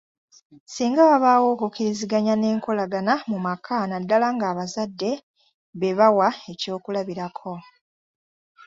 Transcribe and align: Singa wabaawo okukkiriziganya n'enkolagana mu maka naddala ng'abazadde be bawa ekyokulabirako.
Singa 0.73 1.03
wabaawo 1.09 1.45
okukkiriziganya 1.53 2.33
n'enkolagana 2.37 3.13
mu 3.29 3.37
maka 3.47 3.75
naddala 3.91 4.27
ng'abazadde 4.35 5.11
be 5.79 5.89
bawa 5.99 6.29
ekyokulabirako. 6.51 7.53